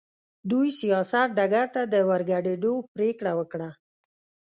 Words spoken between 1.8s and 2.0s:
د